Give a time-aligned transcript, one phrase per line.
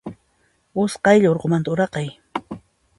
[0.83, 2.07] Usqaylla urqumanta uraqay.